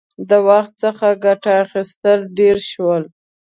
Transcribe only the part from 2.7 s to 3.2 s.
شول.